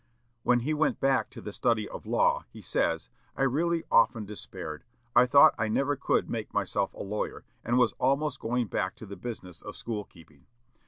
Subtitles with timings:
[0.41, 3.07] When he went back to the study of law, he says,
[3.37, 4.83] "I really often despaired.
[5.15, 9.05] I thought I never could make myself a lawyer, and was almost going back to
[9.05, 10.47] the business of school keeping.